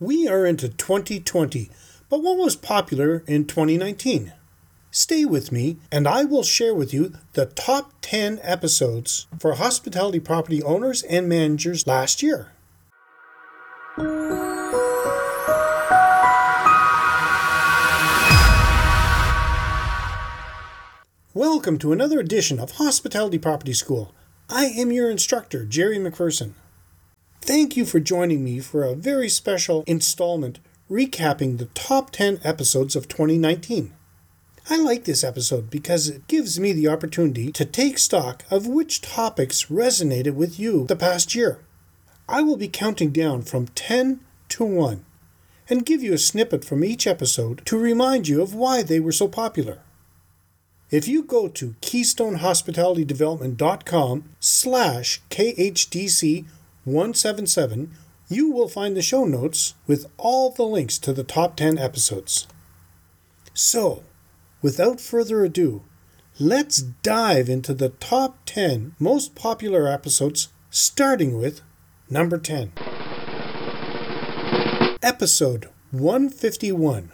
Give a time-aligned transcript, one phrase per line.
[0.00, 1.70] We are into 2020,
[2.08, 4.32] but what was popular in 2019?
[4.92, 10.20] Stay with me, and I will share with you the top 10 episodes for hospitality
[10.20, 12.52] property owners and managers last year.
[21.34, 24.14] Welcome to another edition of Hospitality Property School.
[24.48, 26.52] I am your instructor, Jerry McPherson.
[27.48, 30.58] Thank you for joining me for a very special installment
[30.90, 33.94] recapping the top 10 episodes of 2019.
[34.68, 39.00] I like this episode because it gives me the opportunity to take stock of which
[39.00, 41.64] topics resonated with you the past year.
[42.28, 45.06] I will be counting down from 10 to 1
[45.70, 49.10] and give you a snippet from each episode to remind you of why they were
[49.10, 49.78] so popular.
[50.90, 56.44] If you go to keystonehospitalitydevelopment.com slash KHDC
[56.88, 57.92] 177,
[58.28, 62.46] you will find the show notes with all the links to the top 10 episodes.
[63.54, 64.04] So,
[64.62, 65.82] without further ado,
[66.38, 71.62] let's dive into the top 10 most popular episodes, starting with
[72.10, 72.72] number 10.
[75.02, 77.12] Episode 151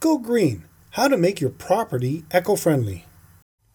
[0.00, 3.06] Go Green How to Make Your Property Eco Friendly.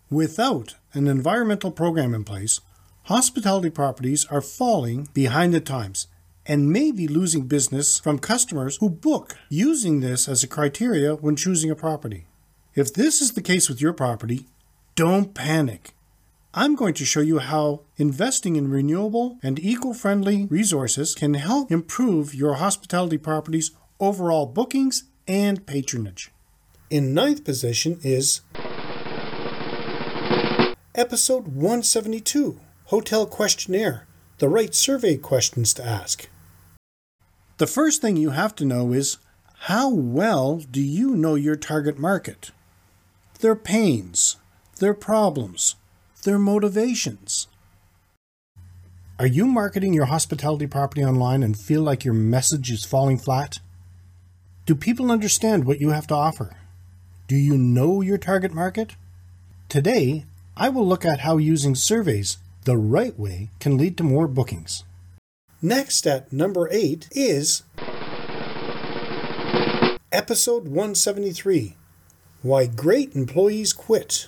[0.09, 2.61] Without an environmental program in place,
[3.07, 6.07] hospitality properties are falling behind the times
[6.45, 11.33] and may be losing business from customers who book using this as a criteria when
[11.33, 12.25] choosing a property.
[12.75, 14.45] If this is the case with your property,
[14.95, 15.93] don't panic.
[16.53, 21.71] I'm going to show you how investing in renewable and eco friendly resources can help
[21.71, 26.31] improve your hospitality property's overall bookings and patronage.
[26.89, 28.41] In ninth position is
[30.93, 36.29] Episode 172 Hotel Questionnaire The Right Survey Questions to Ask.
[37.57, 39.17] The first thing you have to know is
[39.63, 42.51] how well do you know your target market?
[43.41, 44.37] Their pains,
[44.79, 45.75] their problems,
[46.23, 47.47] their motivations.
[49.19, 53.59] Are you marketing your hospitality property online and feel like your message is falling flat?
[54.65, 56.55] Do people understand what you have to offer?
[57.27, 58.95] Do you know your target market?
[59.67, 60.23] Today,
[60.55, 62.37] I will look at how using surveys
[62.67, 64.83] the right way can lead to more bookings.
[65.61, 67.63] Next, at number 8 is
[70.11, 71.77] Episode 173
[72.41, 74.27] Why Great Employees Quit.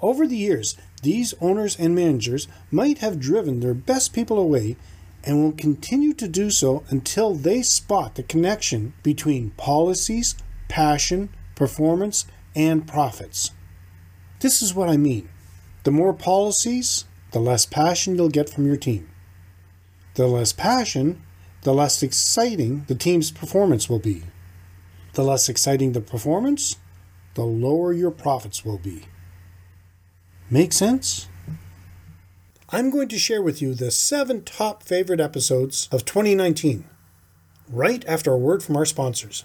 [0.00, 4.76] Over the years, these owners and managers might have driven their best people away
[5.22, 10.34] and will continue to do so until they spot the connection between policies,
[10.66, 12.26] passion, performance,
[12.56, 13.52] and profits.
[14.40, 15.28] This is what I mean.
[15.84, 19.08] The more policies, the less passion you'll get from your team.
[20.14, 21.22] The less passion,
[21.62, 24.24] the less exciting the team's performance will be.
[25.12, 26.76] The less exciting the performance,
[27.34, 29.04] the lower your profits will be.
[30.48, 31.28] Make sense?
[32.70, 36.84] I'm going to share with you the seven top favorite episodes of 2019,
[37.68, 39.44] right after a word from our sponsors.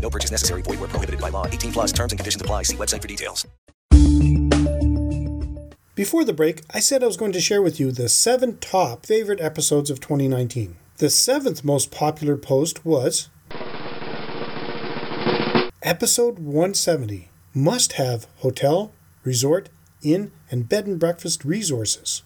[0.00, 0.62] No purchase necessary.
[0.62, 1.46] Void where prohibited by law.
[1.46, 2.62] 18 plus terms and conditions apply.
[2.62, 3.46] See website for details.
[5.96, 9.06] Before the break, I said I was going to share with you the seven top
[9.06, 10.76] favorite episodes of 2019.
[10.98, 13.30] The seventh most popular post was
[15.82, 18.92] Episode 170 Must Have Hotel,
[19.24, 19.70] Resort,
[20.02, 22.22] Inn, and Bed and Breakfast Resources.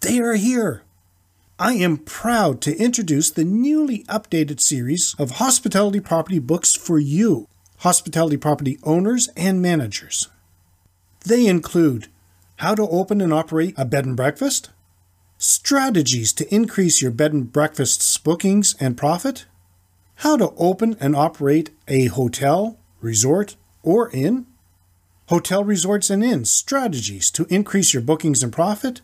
[0.00, 0.85] They are here!
[1.58, 7.48] I am proud to introduce the newly updated series of hospitality property books for you,
[7.78, 10.28] hospitality property owners and managers.
[11.24, 12.08] They include
[12.56, 14.68] how to open and operate a bed and breakfast,
[15.38, 19.46] strategies to increase your bed and breakfast's bookings and profit,
[20.16, 24.44] how to open and operate a hotel, resort, or inn,
[25.28, 29.00] hotel resorts and inns strategies to increase your bookings and profit,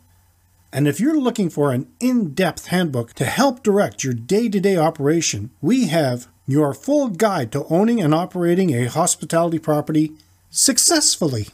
[0.72, 4.58] and if you're looking for an in depth handbook to help direct your day to
[4.58, 10.12] day operation, we have your full guide to owning and operating a hospitality property
[10.48, 11.48] successfully.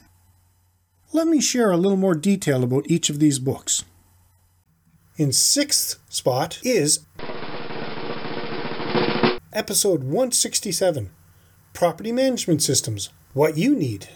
[1.13, 3.85] Let me share a little more detail about each of these books.
[5.17, 7.01] In sixth spot is
[9.53, 11.11] episode 167
[11.73, 14.09] Property Management Systems What You Need.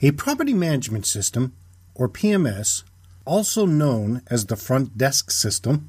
[0.00, 1.54] A property management system,
[1.94, 2.84] or PMS,
[3.30, 5.88] also known as the front desk system,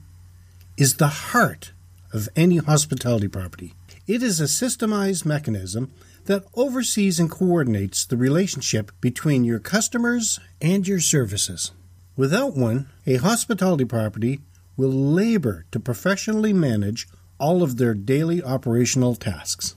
[0.77, 1.71] is the heart
[2.13, 3.73] of any hospitality property.
[4.05, 5.91] It is a systemized mechanism
[6.25, 11.71] that oversees and coordinates the relationship between your customers and your services.
[12.15, 14.41] Without one, a hospitality property
[14.77, 17.07] will labor to professionally manage
[17.39, 19.75] all of their daily operational tasks.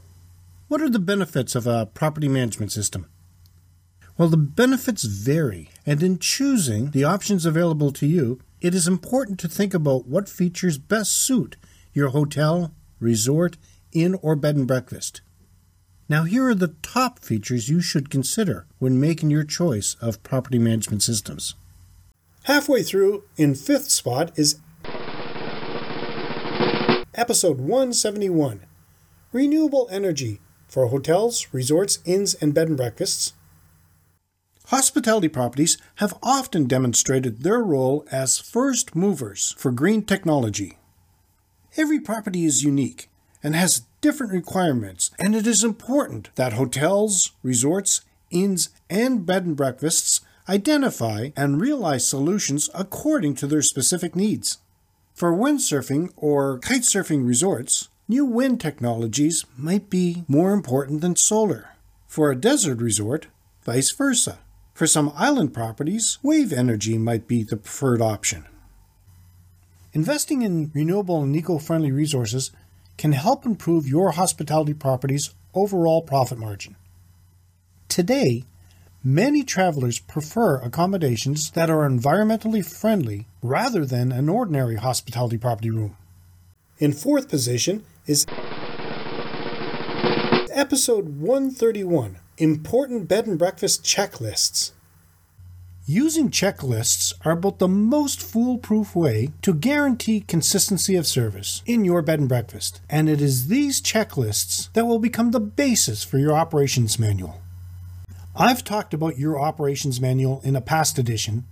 [0.68, 3.06] What are the benefits of a property management system?
[4.16, 9.40] Well, the benefits vary, and in choosing the options available to you, it is important
[9.40, 11.56] to think about what features best suit
[11.92, 13.56] your hotel, resort,
[13.92, 15.20] inn, or bed and breakfast.
[16.08, 20.58] Now, here are the top features you should consider when making your choice of property
[20.58, 21.54] management systems.
[22.44, 24.60] Halfway through, in fifth spot, is
[27.14, 28.60] episode 171
[29.32, 33.32] Renewable Energy for Hotels, Resorts, Inns, and Bed and Breakfasts.
[34.68, 40.78] Hospitality properties have often demonstrated their role as first movers for green technology.
[41.76, 43.10] Every property is unique
[43.42, 48.00] and has different requirements, and it is important that hotels, resorts,
[48.30, 54.58] inns, and bed and breakfasts identify and realize solutions according to their specific needs.
[55.12, 61.70] For windsurfing or kitesurfing resorts, new wind technologies might be more important than solar.
[62.06, 63.26] For a desert resort,
[63.62, 64.38] vice versa.
[64.74, 68.44] For some island properties, wave energy might be the preferred option.
[69.92, 72.50] Investing in renewable and eco friendly resources
[72.96, 76.74] can help improve your hospitality property's overall profit margin.
[77.88, 78.42] Today,
[79.04, 85.96] many travelers prefer accommodations that are environmentally friendly rather than an ordinary hospitality property room.
[86.80, 88.26] In fourth position is
[90.50, 94.72] episode 131 Important Bed and Breakfast Checklists.
[95.86, 102.02] Using checklists are both the most foolproof way to guarantee consistency of service in your
[102.02, 106.32] bed and breakfast, and it is these checklists that will become the basis for your
[106.32, 107.40] operations manual.
[108.34, 111.44] I've talked about your operations manual in a past edition,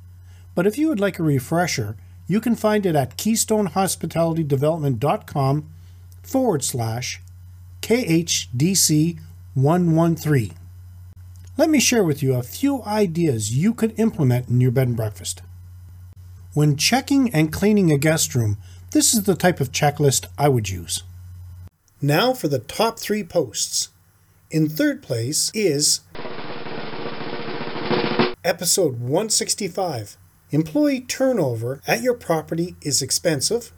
[0.56, 1.96] but if you would like a refresher,
[2.26, 5.68] you can find it at keystonehospitalitydevelopment.com
[6.24, 7.20] forward slash
[7.82, 9.20] KHDC
[9.54, 10.54] 113.
[11.58, 14.96] Let me share with you a few ideas you could implement in your bed and
[14.96, 15.42] breakfast.
[16.54, 18.56] When checking and cleaning a guest room,
[18.92, 21.02] this is the type of checklist I would use.
[22.00, 23.90] Now for the top three posts.
[24.50, 26.00] In third place is
[28.42, 30.16] episode 165
[30.52, 33.72] Employee turnover at your property is expensive.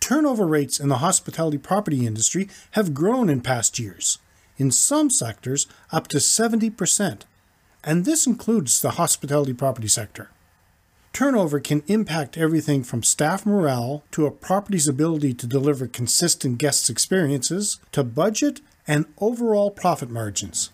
[0.00, 4.18] Turnover rates in the hospitality property industry have grown in past years
[4.58, 7.22] in some sectors up to 70%,
[7.82, 10.30] and this includes the hospitality property sector.
[11.12, 16.90] Turnover can impact everything from staff morale to a property's ability to deliver consistent guest
[16.90, 20.70] experiences to budget and overall profit margins.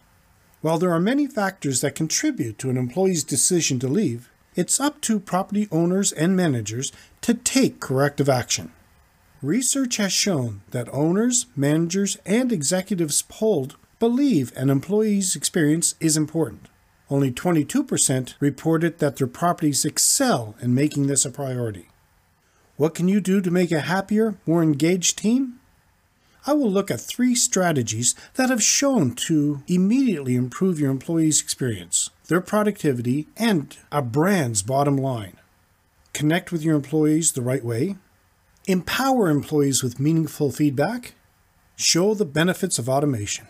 [0.60, 5.00] While there are many factors that contribute to an employee's decision to leave, it's up
[5.02, 8.72] to property owners and managers to take corrective action.
[9.44, 16.70] Research has shown that owners, managers, and executives polled believe an employee's experience is important.
[17.10, 21.90] Only 22% reported that their properties excel in making this a priority.
[22.78, 25.60] What can you do to make a happier, more engaged team?
[26.46, 32.08] I will look at three strategies that have shown to immediately improve your employees' experience,
[32.28, 35.36] their productivity, and a brand's bottom line.
[36.14, 37.96] Connect with your employees the right way,
[38.66, 41.14] empower employees with meaningful feedback,
[41.76, 43.46] show the benefits of automation.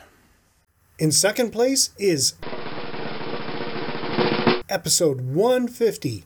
[0.98, 2.34] In second place is
[4.68, 6.24] episode 150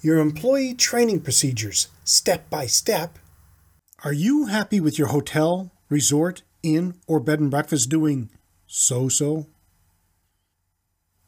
[0.00, 3.18] Your Employee Training Procedures Step by Step.
[4.02, 8.30] Are you happy with your hotel, resort, inn, or bed and breakfast doing
[8.66, 9.46] so so?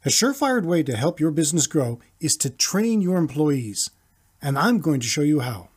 [0.04, 3.90] A surefire way to help your business grow is to train your employees,
[4.40, 5.68] and I'm going to show you how.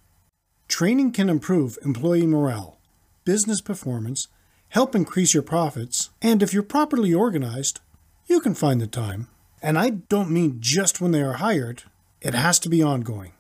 [0.67, 2.77] Training can improve employee morale,
[3.23, 4.27] business performance,
[4.69, 7.79] help increase your profits, and if you're properly organized,
[8.25, 9.27] you can find the time.
[9.61, 11.83] And I don't mean just when they are hired,
[12.19, 13.31] it has to be ongoing.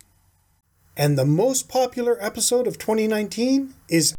[0.95, 4.15] And the most popular episode of 2019 is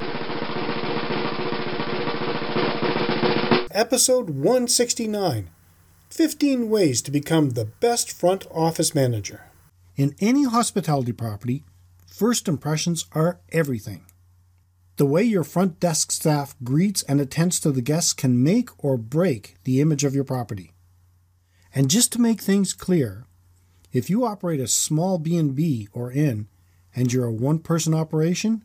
[3.70, 5.50] episode 169
[6.10, 9.46] 15 Ways to Become the Best Front Office Manager.
[9.96, 11.64] In any hospitality property,
[12.16, 14.06] first impressions are everything.
[14.96, 18.96] The way your front desk staff greets and attends to the guests can make or
[18.96, 20.72] break the image of your property.
[21.74, 23.26] And just to make things clear,
[23.92, 26.48] if you operate a small B&B or inn
[26.94, 28.64] and you're a one-person operation,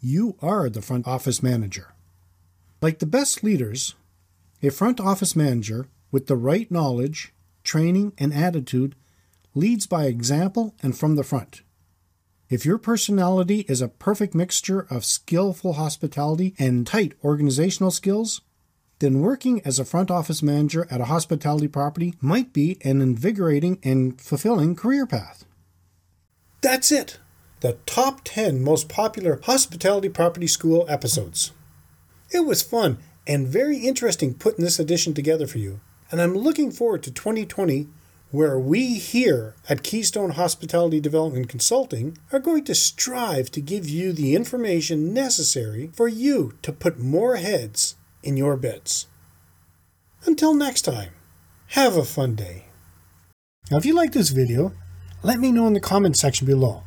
[0.00, 1.94] you are the front office manager.
[2.82, 3.94] Like the best leaders,
[4.64, 8.96] a front office manager with the right knowledge, training, and attitude
[9.54, 11.62] leads by example and from the front.
[12.54, 18.42] If your personality is a perfect mixture of skillful hospitality and tight organizational skills,
[19.00, 23.80] then working as a front office manager at a hospitality property might be an invigorating
[23.82, 25.44] and fulfilling career path.
[26.60, 27.18] That's it.
[27.58, 31.50] The top 10 most popular hospitality property school episodes.
[32.30, 36.70] It was fun and very interesting putting this edition together for you, and I'm looking
[36.70, 37.88] forward to 2020
[38.34, 44.12] where we here at Keystone Hospitality Development Consulting are going to strive to give you
[44.12, 49.06] the information necessary for you to put more heads in your beds.
[50.24, 51.10] Until next time,
[51.68, 52.64] have a fun day.
[53.70, 54.72] Now, if you like this video,
[55.22, 56.82] let me know in the comment section below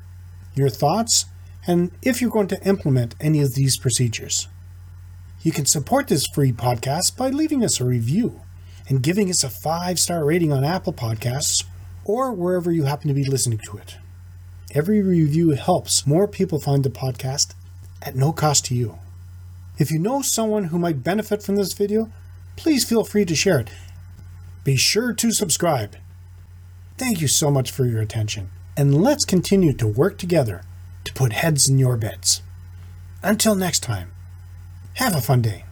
[0.54, 1.27] your thoughts
[1.66, 4.50] and if you're going to implement any of these procedures.
[5.44, 8.42] You can support this free podcast by leaving us a review
[8.88, 11.63] and giving us a five star rating on Apple Podcasts
[12.06, 13.98] or wherever you happen to be listening to it.
[14.74, 17.53] Every review helps more people find the podcast
[18.01, 19.00] at no cost to you.
[19.77, 22.12] If you know someone who might benefit from this video,
[22.56, 23.70] please feel free to share it.
[24.63, 25.96] Be sure to subscribe.
[26.98, 30.63] Thank you so much for your attention, and let's continue to work together
[31.06, 32.41] to put heads in your beds.
[33.22, 34.12] Until next time,
[34.96, 35.65] have a fun day.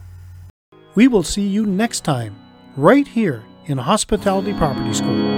[0.94, 2.45] We will see you next time
[2.76, 5.35] right here in Hospitality Property School.